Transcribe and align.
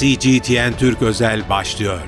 CGTN 0.00 0.72
Türk 0.78 1.02
Özel 1.02 1.48
başlıyor. 1.48 2.00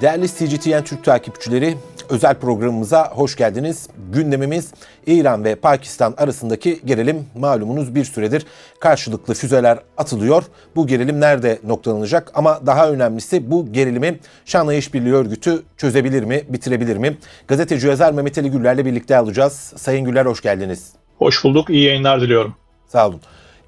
Değerli 0.00 0.28
CGTN 0.28 0.84
Türk 0.84 1.04
takipçileri, 1.04 1.76
özel 2.10 2.34
programımıza 2.34 3.10
hoş 3.10 3.36
geldiniz. 3.36 3.88
Gündemimiz 4.12 4.72
İran 5.06 5.44
ve 5.44 5.54
Pakistan 5.54 6.14
arasındaki 6.16 6.80
gerilim 6.84 7.26
malumunuz 7.38 7.94
bir 7.94 8.04
süredir 8.04 8.46
karşılıklı 8.80 9.34
füzeler 9.34 9.78
atılıyor. 9.96 10.44
Bu 10.76 10.86
gerilim 10.86 11.20
nerede 11.20 11.58
noktalanacak 11.64 12.30
ama 12.34 12.60
daha 12.66 12.90
önemlisi 12.90 13.50
bu 13.50 13.72
gerilimi 13.72 14.18
Şanlı 14.44 14.74
İşbirliği 14.74 15.14
Örgütü 15.14 15.62
çözebilir 15.76 16.22
mi, 16.22 16.42
bitirebilir 16.48 16.96
mi? 16.96 17.18
Gazeteci 17.48 17.86
yazar 17.86 18.12
Mehmet 18.12 18.38
Ali 18.38 18.50
Güller'le 18.50 18.84
birlikte 18.84 19.16
alacağız. 19.16 19.72
Sayın 19.76 20.04
Güller 20.04 20.26
hoş 20.26 20.40
geldiniz. 20.40 20.92
Hoş 21.18 21.44
bulduk, 21.44 21.70
iyi 21.70 21.84
yayınlar 21.84 22.20
diliyorum. 22.20 22.54
Sağ 22.88 23.08
olun. 23.08 23.20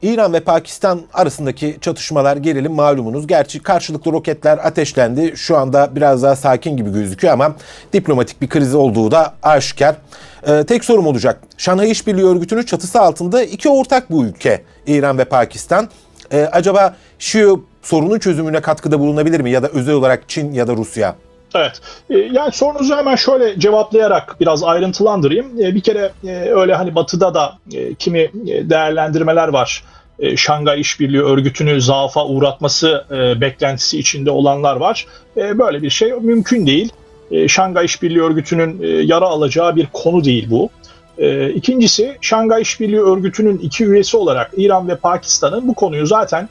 İran 0.03 0.33
ve 0.33 0.41
Pakistan 0.41 1.01
arasındaki 1.15 1.77
çatışmalar 1.81 2.37
gerilim 2.37 2.73
malumunuz. 2.73 3.27
Gerçi 3.27 3.63
karşılıklı 3.63 4.13
roketler 4.13 4.59
ateşlendi. 4.59 5.33
Şu 5.37 5.57
anda 5.57 5.91
biraz 5.97 6.23
daha 6.23 6.37
sakin 6.37 6.77
gibi 6.77 6.93
gözüküyor 6.93 7.33
ama 7.35 7.57
diplomatik 7.93 8.43
bir 8.43 8.49
kriz 8.49 8.75
olduğu 8.75 9.11
da 9.11 9.35
aşikar. 9.43 9.97
Ee, 10.47 10.65
tek 10.65 10.85
sorum 10.85 11.07
olacak. 11.07 11.41
Şanghay 11.57 11.91
İşbirliği 11.91 12.27
Örgütü'nün 12.27 12.63
çatısı 12.63 13.01
altında 13.01 13.43
iki 13.43 13.69
ortak 13.69 14.11
bu 14.11 14.25
ülke 14.25 14.63
İran 14.87 15.19
ve 15.19 15.25
Pakistan. 15.25 15.89
Ee, 16.33 16.49
acaba 16.53 16.97
şu 17.19 17.65
sorunun 17.83 18.19
çözümüne 18.19 18.61
katkıda 18.61 19.01
bulunabilir 19.01 19.41
mi 19.41 19.51
ya 19.51 19.63
da 19.63 19.69
özel 19.69 19.95
olarak 19.95 20.29
Çin 20.29 20.53
ya 20.53 20.69
da 20.69 20.77
Rusya? 20.77 21.17
Evet. 21.55 21.81
Ee, 22.11 22.19
yani 22.19 22.53
sorunuzu 22.53 22.97
hemen 22.97 23.17
şöyle 23.17 23.61
cevaplayarak 23.61 24.37
biraz 24.41 24.65
ayrıntılandırayım. 24.65 25.47
Ee, 25.61 25.75
bir 25.75 25.81
kere 25.81 26.13
e, 26.25 26.31
öyle 26.31 26.75
hani 26.75 26.95
batıda 26.95 27.35
da 27.35 27.59
e, 27.73 27.95
kimi 27.95 28.21
e, 28.21 28.31
değerlendirmeler 28.71 29.49
var. 29.49 29.85
Şangay 30.37 30.81
İşbirliği 30.81 31.23
Örgütü'nü 31.23 31.81
zaafa 31.81 32.27
uğratması 32.27 33.05
beklentisi 33.41 33.99
içinde 33.99 34.31
olanlar 34.31 34.77
var. 34.77 35.07
Böyle 35.37 35.83
bir 35.83 35.91
şey 35.91 36.13
mümkün 36.13 36.67
değil. 36.67 36.93
Şangay 37.49 37.85
İşbirliği 37.85 38.23
Örgütü'nün 38.23 38.83
yara 39.07 39.25
alacağı 39.25 39.77
bir 39.77 39.89
konu 39.93 40.25
değil 40.25 40.49
bu. 40.51 40.71
İkincisi 41.55 42.17
Şangay 42.21 42.63
İşbirliği 42.63 43.01
Örgütü'nün 43.01 43.59
iki 43.59 43.85
üyesi 43.85 44.17
olarak 44.17 44.51
İran 44.57 44.89
ve 44.89 44.97
Pakistan'ın 44.97 45.69
bu 45.69 45.75
konuyu 45.75 46.07
zaten 46.07 46.49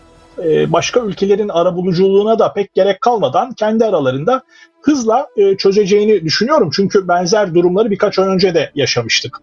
başka 0.67 0.99
ülkelerin 0.99 1.49
arabuluculuğuna 1.49 2.39
da 2.39 2.53
pek 2.53 2.73
gerek 2.73 3.01
kalmadan 3.01 3.53
kendi 3.53 3.85
aralarında 3.85 4.41
hızla 4.81 5.27
e, 5.37 5.57
çözeceğini 5.57 6.23
düşünüyorum. 6.23 6.69
Çünkü 6.73 7.07
benzer 7.07 7.53
durumları 7.53 7.91
birkaç 7.91 8.19
ay 8.19 8.27
önce 8.27 8.53
de 8.53 8.71
yaşamıştık. 8.75 9.37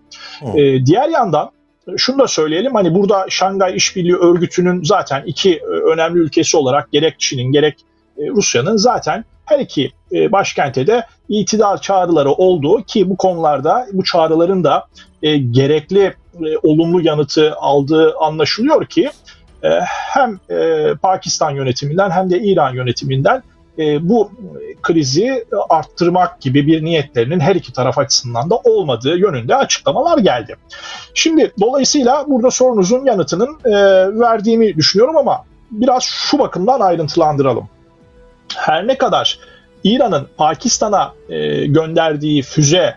E, 0.54 0.86
diğer 0.86 1.08
yandan 1.08 1.50
şunu 1.96 2.18
da 2.18 2.26
söyleyelim 2.26 2.74
hani 2.74 2.94
burada 2.94 3.26
Şangay 3.28 3.76
İşbirliği 3.76 4.16
Örgütü'nün 4.16 4.84
zaten 4.84 5.22
iki 5.26 5.54
e, 5.54 5.64
önemli 5.64 6.18
ülkesi 6.18 6.56
olarak 6.56 6.92
gerek 6.92 7.14
Çin'in 7.18 7.52
gerek 7.52 7.84
e, 8.18 8.28
Rusya'nın 8.28 8.76
zaten 8.76 9.24
her 9.44 9.58
iki 9.58 9.92
e, 10.12 10.32
başkente 10.32 10.86
de 10.86 11.06
itidal 11.28 11.78
çağrıları 11.78 12.30
oldu 12.30 12.82
ki 12.86 13.10
bu 13.10 13.16
konularda 13.16 13.86
bu 13.92 14.04
çağrıların 14.04 14.64
da 14.64 14.84
e, 15.22 15.38
gerekli 15.38 16.02
e, 16.02 16.58
olumlu 16.62 17.00
yanıtı 17.00 17.54
aldığı 17.56 18.16
anlaşılıyor 18.16 18.86
ki 18.86 19.02
e, 19.02 19.12
hem 19.88 20.38
e, 20.50 20.94
Pakistan 21.02 21.50
yönetiminden 21.50 22.10
hem 22.10 22.30
de 22.30 22.38
İran 22.38 22.74
yönetiminden 22.74 23.42
e, 23.78 24.08
bu 24.08 24.30
krizi 24.82 25.44
arttırmak 25.68 26.40
gibi 26.40 26.66
bir 26.66 26.84
niyetlerinin 26.84 27.40
her 27.40 27.54
iki 27.54 27.72
taraf 27.72 27.98
açısından 27.98 28.50
da 28.50 28.56
olmadığı 28.56 29.18
yönünde 29.18 29.56
açıklamalar 29.56 30.18
geldi. 30.18 30.56
Şimdi 31.14 31.52
dolayısıyla 31.60 32.24
burada 32.28 32.50
sorunuzun 32.50 33.04
yanıtının 33.04 33.58
e, 33.64 33.72
verdiğimi 34.20 34.76
düşünüyorum 34.76 35.16
ama 35.16 35.44
biraz 35.70 36.02
şu 36.02 36.38
bakımdan 36.38 36.80
ayrıntılandıralım. 36.80 37.68
Her 38.56 38.86
ne 38.86 38.98
kadar 38.98 39.38
İran'ın 39.84 40.28
Pakistan'a 40.36 41.12
gönderdiği 41.66 42.42
füze 42.42 42.96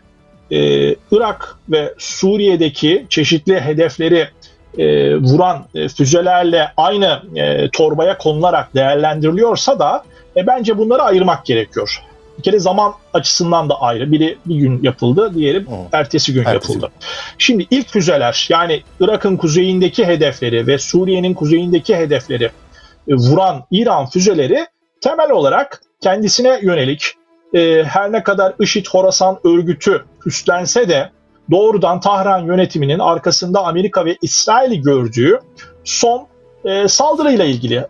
Irak 1.11 1.55
ve 1.69 1.93
Suriye'deki 1.97 3.05
çeşitli 3.09 3.59
hedefleri 3.59 4.27
e, 4.77 5.15
vuran 5.15 5.65
e, 5.75 5.87
füzelerle 5.87 6.71
aynı 6.77 7.21
e, 7.35 7.69
torbaya 7.69 8.17
konularak 8.17 8.75
değerlendiriliyorsa 8.75 9.79
da 9.79 10.03
e, 10.37 10.47
bence 10.47 10.77
bunları 10.77 11.01
ayırmak 11.01 11.45
gerekiyor. 11.45 12.01
Bir 12.37 12.43
kere 12.43 12.59
zaman 12.59 12.93
açısından 13.13 13.69
da 13.69 13.81
ayrı. 13.81 14.11
Biri 14.11 14.37
bir 14.45 14.55
gün 14.55 14.83
yapıldı, 14.83 15.31
diğeri 15.35 15.59
Hı. 15.59 15.65
ertesi 15.91 16.33
gün 16.33 16.45
ertesi. 16.45 16.73
yapıldı. 16.73 16.91
Şimdi 17.37 17.67
ilk 17.71 17.89
füzeler 17.89 18.47
yani 18.49 18.83
Irak'ın 18.99 19.37
kuzeyindeki 19.37 20.05
hedefleri 20.05 20.67
ve 20.67 20.77
Suriye'nin 20.77 21.33
kuzeyindeki 21.33 21.95
hedefleri 21.95 22.49
e, 23.07 23.13
vuran 23.13 23.63
İran 23.71 24.09
füzeleri 24.09 24.65
temel 25.01 25.31
olarak 25.31 25.81
kendisine 26.01 26.59
yönelik 26.61 27.13
e, 27.53 27.83
her 27.83 28.11
ne 28.11 28.23
kadar 28.23 28.53
IŞİD 28.59 28.85
Horasan 28.91 29.39
örgütü 29.43 30.05
üstlense 30.25 30.89
de 30.89 31.09
doğrudan 31.51 31.99
Tahran 31.99 32.39
yönetiminin 32.39 32.99
arkasında 32.99 33.65
Amerika 33.65 34.05
ve 34.05 34.17
İsrail'i 34.21 34.81
gördüğü 34.81 35.39
son 35.83 36.27
e, 36.65 36.87
saldırıyla 36.87 37.45
ilgili. 37.45 37.87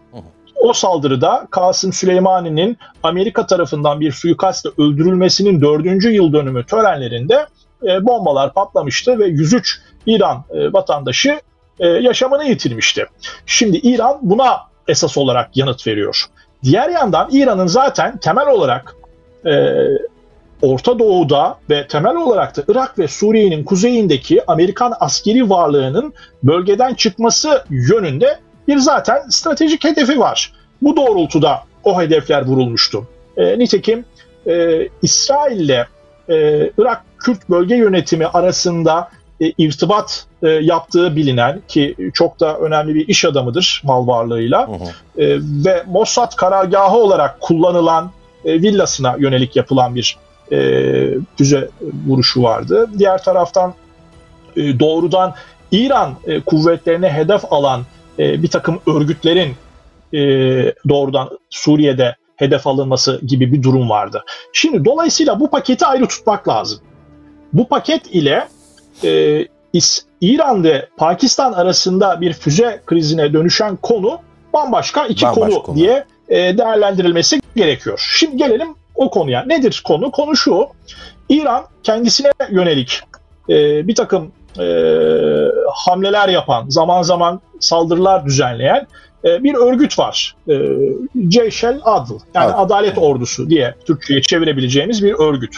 O 0.62 0.74
saldırıda 0.74 1.48
Kasım 1.52 1.94
Süleymani'nin 1.94 2.78
Amerika 3.04 3.46
tarafından 3.46 4.00
bir 4.00 4.12
suikastle 4.12 4.70
öldürülmesinin 4.78 5.62
dördüncü 5.62 6.12
yıl 6.12 6.34
dönümü 6.34 6.66
törenlerinde 6.66 7.46
e, 7.84 8.06
bombalar 8.06 8.54
patlamıştı 8.54 9.20
ve 9.20 9.26
103 9.26 9.82
İran 10.06 10.44
e, 10.52 10.74
vatandaşı 10.74 11.40
e, 11.80 11.88
yaşamını 11.88 12.44
yitirmişti. 12.44 13.06
Şimdi 13.46 13.78
İran 13.78 14.20
buna 14.22 14.58
esas 14.88 15.18
olarak 15.18 15.58
yanıt 15.58 15.88
veriyor. 15.88 16.26
Diğer 16.64 16.90
yandan 16.90 17.30
İran'ın 17.32 17.68
zaten 17.68 18.18
temel 18.18 18.48
olarak 18.48 18.96
e, 19.46 19.52
Orta 20.62 21.00
Doğu'da 21.00 21.58
ve 21.70 21.88
temel 21.88 22.16
olarak 22.16 22.58
da 22.58 22.64
Irak 22.68 23.00
ve 23.00 23.08
Suriye'nin 23.08 23.64
kuzeyindeki 23.64 24.52
Amerikan 24.52 24.94
askeri 25.00 25.50
varlığının 25.50 26.14
bölgeden 26.44 26.94
çıkması 26.94 27.66
yönünde 27.70 28.40
bir 28.68 28.78
zaten 28.78 29.30
stratejik 29.30 29.84
hedefi 29.84 30.20
var. 30.20 30.54
Bu 30.82 30.96
doğrultuda 30.96 31.64
o 31.84 32.02
hedefler 32.02 32.46
vurulmuştu. 32.46 33.08
E, 33.38 33.60
nitekim 33.60 34.06
e, 34.48 34.88
İsrail 35.02 35.60
ile 35.60 35.88
e, 36.30 36.70
Irak 36.78 37.02
Kürt 37.20 37.50
bölge 37.50 37.76
yönetimi 37.76 38.28
arasında 38.28 39.10
e, 39.42 39.52
irtibat 39.58 40.26
e, 40.44 40.50
yaptığı 40.50 41.16
bilinen 41.16 41.62
ki 41.68 41.96
çok 42.14 42.40
da 42.40 42.58
önemli 42.58 42.96
bir 42.96 43.08
iş 43.08 43.26
adamıdır 43.26 43.82
mal 43.86 44.08
varlığıyla 44.08 44.68
hı 44.68 44.72
hı. 44.72 45.22
E, 45.22 45.40
ve 45.66 45.84
Mossad 45.88 46.36
karargahı 46.36 46.98
olarak 46.98 47.42
kullanılan 47.42 48.12
e, 48.46 48.62
villasına 48.62 49.16
yönelik 49.20 49.56
yapılan 49.56 49.96
bir 49.96 50.18
e, 50.52 50.58
füze 51.38 51.70
vuruşu 52.08 52.44
vardı. 52.44 52.90
Diğer 52.98 53.24
taraftan 53.24 53.74
e, 54.56 54.80
doğrudan 54.80 55.34
İran 55.72 56.16
e, 56.26 56.42
kuvvetlerine 56.42 57.10
hedef 57.10 57.54
alan 57.54 57.82
e, 58.20 58.44
bir 58.44 58.48
takım 58.48 58.80
örgütlerin 58.88 59.56
e, 60.14 60.20
doğrudan 60.90 61.30
Suriye'de 61.50 62.16
hedef 62.36 62.68
alınması 62.68 63.22
gibi 63.28 63.54
bir 63.54 63.64
durum 63.64 63.90
vardı. 63.90 64.24
Şimdi 64.54 64.86
dolayısıyla 64.86 65.40
bu 65.40 65.50
paketi 65.50 65.86
ayrı 65.86 66.08
tutmak 66.08 66.48
lazım. 66.48 66.80
Bu 67.54 67.68
paket 67.68 68.08
ile 68.08 68.48
e, 69.04 69.46
İran 70.22 70.64
ve 70.64 70.88
Pakistan 70.98 71.54
arasında 71.54 72.22
bir 72.22 72.34
füze 72.34 72.82
krizine 72.86 73.34
dönüşen 73.34 73.76
konu 73.76 74.20
bambaşka 74.54 75.06
iki 75.06 75.26
bambaşka 75.26 75.50
konu, 75.50 75.64
konu 75.64 75.76
diye 75.76 76.06
e, 76.30 76.58
değerlendirilmesi 76.58 77.42
gerekiyor. 77.56 78.10
Şimdi 78.18 78.38
gelelim 78.38 78.76
o 79.02 79.10
konuya. 79.10 79.44
Nedir 79.48 79.82
konu? 79.86 80.12
Konu 80.12 80.36
şu. 80.36 80.68
İran 81.30 81.64
kendisine 81.84 82.32
yönelik 82.50 83.00
e, 83.50 83.88
bir 83.88 83.96
takım 83.96 84.32
e, 84.60 84.66
hamleler 85.74 86.30
yapan, 86.30 86.70
zaman 86.70 87.02
zaman 87.02 87.42
saldırılar 87.60 88.26
düzenleyen 88.26 88.88
e, 89.26 89.44
bir 89.44 89.54
örgüt 89.54 90.00
var. 90.00 90.36
E, 90.50 90.54
Ceyşel 91.28 91.80
Adl 91.84 92.12
yani 92.34 92.46
evet. 92.46 92.56
Adalet 92.58 92.98
Ordusu 92.98 93.50
diye 93.50 93.76
Türkçe'ye 93.86 94.22
çevirebileceğimiz 94.22 95.04
bir 95.04 95.14
örgüt. 95.14 95.58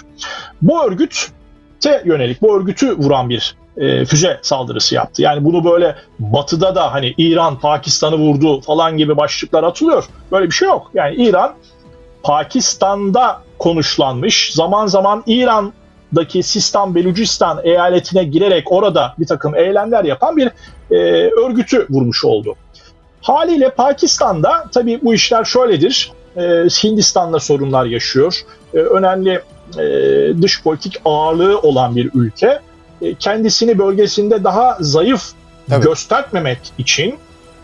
Bu 0.62 0.84
örgüte 0.84 2.04
yönelik, 2.06 2.42
bu 2.42 2.58
örgütü 2.58 2.98
vuran 2.98 3.30
bir 3.30 3.56
e, 3.78 4.06
füze 4.06 4.40
saldırısı 4.42 4.96
yaptı. 4.96 5.22
Yani 5.22 5.46
bunu 5.46 5.66
böyle 5.66 5.96
batıda 6.20 6.76
da 6.76 6.94
hani 6.94 7.14
İran 7.18 7.60
Pakistan'ı 7.60 8.16
vurdu 8.16 8.62
falan 8.62 8.98
gibi 8.98 9.18
başlıklar 9.18 9.64
atılıyor. 9.64 10.06
Böyle 10.32 10.46
bir 10.46 10.52
şey 10.52 10.68
yok. 10.68 10.92
Yani 10.94 11.16
İran 11.16 11.54
Pakistan'da 12.24 13.42
konuşlanmış, 13.60 14.52
zaman 14.54 14.88
zaman 14.88 15.24
İran 15.28 15.74
daki 16.16 16.44
Sistan 16.44 16.96
Belucistan 16.96 17.60
eyaletine 17.64 18.24
girerek 18.24 18.72
orada 18.72 19.14
bir 19.20 19.28
takım 19.28 19.56
eylemler 19.56 20.04
yapan 20.04 20.38
bir 20.38 20.52
e, 20.92 20.96
örgütü 21.46 21.88
vurmuş 21.90 22.26
oldu. 22.26 22.56
Haliyle 23.22 23.70
Pakistan'da 23.70 24.66
tabii 24.72 25.00
bu 25.04 25.14
işler 25.14 25.44
şöyledir. 25.44 26.12
E, 26.38 26.42
Hindistan'la 26.84 27.40
sorunlar 27.40 27.86
yaşıyor. 27.86 28.42
E, 28.74 28.78
önemli 28.78 29.42
e, 29.80 29.84
dış 30.42 30.64
politik 30.64 31.02
ağırlığı 31.06 31.60
olan 31.60 31.96
bir 31.96 32.10
ülke. 32.14 32.60
e, 33.02 33.16
kendisini 33.16 33.80
bölgesinde 33.80 34.44
daha 34.44 34.78
zayıf 34.80 35.32
Tabii. 35.70 35.86
göstermemek 35.86 36.60
için 36.78 37.16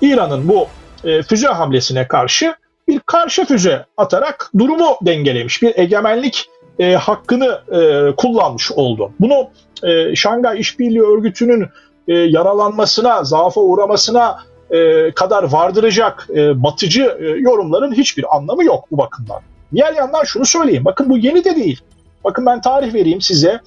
İran'ın 0.02 0.48
bu 0.48 0.68
e, 1.04 1.24
füze 1.24 1.48
hamlesine 1.48 2.08
karşı 2.08 2.56
bir 2.89 3.00
karşı 3.00 3.45
füze 3.45 3.86
atarak 3.97 4.51
durumu 4.57 4.97
dengelemiş. 5.01 5.62
Bir 5.62 5.77
egemenlik 5.77 6.50
e, 6.80 6.94
hakkını 6.94 7.62
e, 7.71 8.12
kullanmış 8.15 8.71
oldu. 8.71 9.12
Bunu 9.19 9.50
e, 9.83 10.15
Şangay 10.15 10.59
İşbirliği 10.59 11.01
Örgütü'nün 11.01 11.65
e, 12.07 12.13
yaralanmasına, 12.13 13.24
zaafa 13.24 13.62
uğramasına 13.62 14.38
e, 14.71 15.12
kadar 15.12 15.44
vardıracak 15.44 16.27
e, 16.36 16.63
batıcı 16.63 17.18
e, 17.19 17.25
yorumların 17.25 17.94
hiçbir 17.94 18.36
anlamı 18.36 18.63
yok 18.63 18.86
bu 18.91 18.97
bakımdan. 18.97 19.41
Diğer 19.74 19.94
yandan 19.94 20.24
şunu 20.24 20.45
söyleyeyim. 20.45 20.86
Bakın 20.86 21.09
bu 21.09 21.18
yeni 21.18 21.45
de 21.45 21.56
değil. 21.56 21.81
Bakın 22.24 22.45
ben 22.45 22.62
tarih 22.62 22.94
vereyim 22.94 23.21
size. 23.21 23.59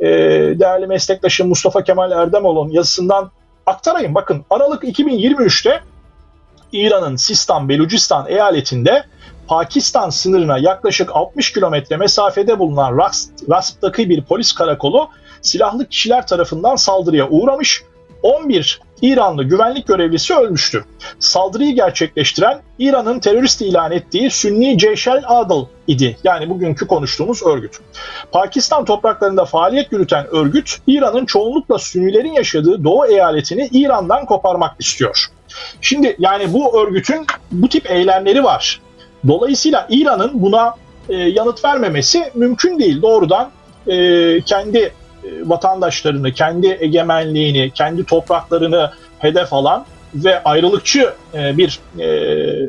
E, 0.00 0.08
değerli 0.58 0.86
meslektaşım 0.86 1.48
Mustafa 1.48 1.84
Kemal 1.84 2.12
Erdemoğlu'nun 2.12 2.70
yazısından 2.70 3.30
aktarayım. 3.66 4.14
Bakın 4.14 4.44
Aralık 4.50 4.84
2023'te 4.84 5.80
İran'ın 6.72 7.16
Sistan 7.16 7.68
Belucistan 7.68 8.26
eyaletinde 8.28 9.04
Pakistan 9.48 10.10
sınırına 10.10 10.58
yaklaşık 10.58 11.16
60 11.16 11.52
kilometre 11.52 11.96
mesafede 11.96 12.58
bulunan 12.58 12.98
Rast, 12.98 13.30
Rast'taki 13.50 14.10
bir 14.10 14.22
polis 14.22 14.52
karakolu 14.52 15.08
silahlı 15.42 15.88
kişiler 15.88 16.26
tarafından 16.26 16.76
saldırıya 16.76 17.28
uğramış. 17.28 17.82
11 18.22 18.80
İranlı 19.02 19.44
güvenlik 19.44 19.86
görevlisi 19.86 20.34
ölmüştü. 20.34 20.84
Saldırıyı 21.18 21.74
gerçekleştiren 21.74 22.60
İran'ın 22.78 23.20
terörist 23.20 23.62
ilan 23.62 23.92
ettiği 23.92 24.30
Sünni 24.30 24.78
Ceyşel 24.78 25.22
Adıl 25.26 25.66
idi. 25.86 26.16
Yani 26.24 26.50
bugünkü 26.50 26.86
konuştuğumuz 26.86 27.42
örgüt. 27.42 27.78
Pakistan 28.32 28.84
topraklarında 28.84 29.44
faaliyet 29.44 29.92
yürüten 29.92 30.26
örgüt 30.26 30.76
İran'ın 30.86 31.26
çoğunlukla 31.26 31.78
Sünnilerin 31.78 32.32
yaşadığı 32.32 32.84
Doğu 32.84 33.06
eyaletini 33.06 33.68
İran'dan 33.72 34.26
koparmak 34.26 34.76
istiyor. 34.78 35.26
Şimdi 35.80 36.16
yani 36.18 36.52
bu 36.52 36.82
örgütün 36.82 37.26
bu 37.52 37.68
tip 37.68 37.90
eylemleri 37.90 38.44
var. 38.44 38.80
Dolayısıyla 39.28 39.86
İran'ın 39.90 40.30
buna 40.34 40.74
e, 41.08 41.14
yanıt 41.16 41.64
vermemesi 41.64 42.30
mümkün 42.34 42.78
değil. 42.78 43.02
Doğrudan 43.02 43.50
e, 43.86 44.40
kendi 44.40 44.78
e, 44.78 44.92
vatandaşlarını, 45.44 46.32
kendi 46.32 46.76
egemenliğini, 46.80 47.70
kendi 47.70 48.04
topraklarını 48.04 48.90
hedef 49.18 49.52
alan 49.52 49.84
ve 50.14 50.42
ayrılıkçı 50.42 51.12
e, 51.34 51.56
bir 51.56 51.80
e, 51.98 52.06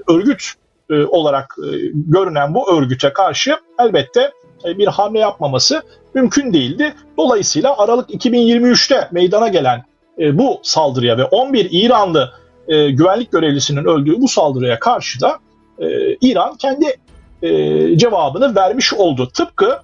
örgüt 0.08 0.54
e, 0.90 1.04
olarak 1.04 1.56
e, 1.60 1.70
görünen 1.94 2.54
bu 2.54 2.78
örgüte 2.78 3.14
karşı 3.14 3.58
elbette 3.80 4.31
e, 4.66 4.78
bir 4.78 4.88
hamle 4.88 5.20
yapmaması 5.20 5.81
mümkün 6.14 6.54
değildi. 6.54 6.94
Dolayısıyla 7.18 7.78
Aralık 7.78 8.10
2023'te 8.10 9.08
meydana 9.12 9.48
gelen 9.48 9.86
e, 10.20 10.38
bu 10.38 10.60
saldırıya 10.64 11.18
ve 11.18 11.24
11 11.24 11.68
İranlı 11.72 12.31
e, 12.69 12.92
güvenlik 12.92 13.31
görevlisinin 13.31 13.86
öldüğü 13.86 14.21
bu 14.21 14.27
saldırıya 14.27 14.80
karşı 14.80 15.21
da 15.21 15.39
e, 15.80 16.16
İran 16.21 16.56
kendi 16.56 16.86
e, 17.42 17.98
cevabını 17.98 18.56
vermiş 18.56 18.94
oldu. 18.94 19.30
Tıpkı 19.33 19.80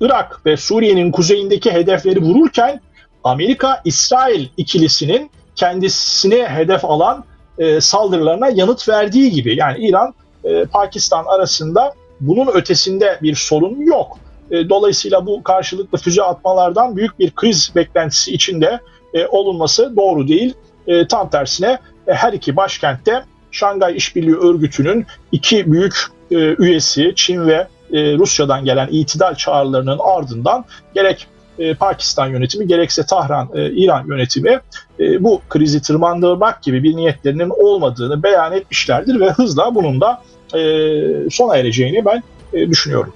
Irak 0.00 0.46
ve 0.46 0.56
Suriye'nin 0.56 1.12
kuzeyindeki 1.12 1.70
hedefleri 1.70 2.20
vururken 2.20 2.80
Amerika-İsrail 3.24 4.48
ikilisinin 4.56 5.30
kendisini 5.54 6.42
hedef 6.42 6.84
alan 6.84 7.24
e, 7.58 7.80
saldırılarına 7.80 8.48
yanıt 8.48 8.88
verdiği 8.88 9.30
gibi. 9.30 9.56
Yani 9.56 9.86
İran, 9.86 10.14
e, 10.44 10.64
Pakistan 10.64 11.24
arasında 11.24 11.94
bunun 12.20 12.46
ötesinde 12.46 13.18
bir 13.22 13.34
sorun 13.34 13.80
yok. 13.80 14.18
E, 14.50 14.68
dolayısıyla 14.68 15.26
bu 15.26 15.42
karşılıklı 15.42 15.98
füze 15.98 16.22
atmalardan 16.22 16.96
büyük 16.96 17.18
bir 17.18 17.30
kriz 17.30 17.72
beklentisi 17.74 18.32
içinde 18.32 18.80
e, 19.14 19.26
olunması 19.26 19.96
doğru 19.96 20.28
değil. 20.28 20.54
E, 20.86 21.06
tam 21.06 21.30
tersine 21.30 21.78
her 22.06 22.32
iki 22.32 22.56
başkentte 22.56 23.24
Şangay 23.50 23.96
İşbirliği 23.96 24.36
Örgütü'nün 24.36 25.06
iki 25.32 25.72
büyük 25.72 25.94
e, 26.30 26.36
üyesi 26.36 27.12
Çin 27.16 27.46
ve 27.46 27.66
e, 27.92 28.18
Rusya'dan 28.18 28.64
gelen 28.64 28.88
itidal 28.90 29.34
çağrılarının 29.34 29.98
ardından 29.98 30.64
gerek 30.94 31.26
e, 31.58 31.74
Pakistan 31.74 32.26
yönetimi 32.26 32.66
gerekse 32.66 33.06
Tahran 33.06 33.48
e, 33.54 33.70
İran 33.70 34.06
yönetimi 34.06 34.60
e, 35.00 35.24
bu 35.24 35.40
krizi 35.48 35.82
tırmandırmak 35.82 36.62
gibi 36.62 36.82
bir 36.82 36.96
niyetlerinin 36.96 37.50
olmadığını 37.50 38.22
beyan 38.22 38.52
etmişlerdir 38.52 39.20
ve 39.20 39.30
hızla 39.30 39.74
bunun 39.74 40.00
da 40.00 40.22
e, 40.54 41.30
sona 41.30 41.56
ereceğini 41.56 42.04
ben 42.04 42.22
e, 42.52 42.68
düşünüyorum. 42.68 43.12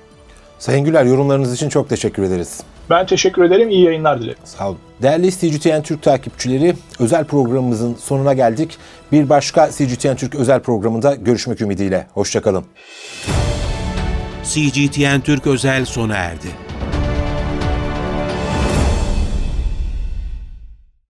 Sayın 0.59 0.85
Güler 0.85 1.05
yorumlarınız 1.05 1.55
için 1.55 1.69
çok 1.69 1.89
teşekkür 1.89 2.23
ederiz. 2.23 2.61
Ben 2.91 3.07
teşekkür 3.07 3.45
ederim. 3.45 3.71
İyi 3.71 3.85
yayınlar 3.85 4.21
dilerim. 4.21 4.39
Sağ 4.45 4.69
olun. 4.69 4.79
Değerli 5.03 5.31
CGTN 5.31 5.83
Türk 5.83 6.03
takipçileri, 6.03 6.75
özel 6.99 7.25
programımızın 7.25 7.95
sonuna 7.95 8.33
geldik. 8.33 8.79
Bir 9.13 9.29
başka 9.29 9.71
CGTN 9.71 10.15
Türk 10.17 10.35
özel 10.35 10.61
programında 10.61 11.15
görüşmek 11.15 11.61
ümidiyle. 11.61 12.07
Hoşçakalın. 12.15 12.65
CGTN 14.45 15.21
Türk 15.21 15.47
özel 15.47 15.85
sona 15.85 16.15
erdi. 16.17 16.66